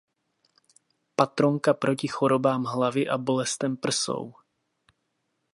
Patronka 1.15 1.73
proti 1.73 2.07
chorobám 2.07 2.63
hlavy 2.63 3.07
a 3.07 3.17
bolestem 3.17 3.77
prsou. 3.77 4.33